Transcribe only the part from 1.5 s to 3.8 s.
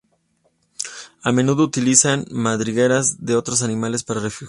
utilizan madrigueras de otros